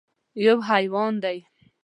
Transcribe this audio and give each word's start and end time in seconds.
_يو 0.43 0.55
حيوان 0.69 1.13
دی. 1.23 1.37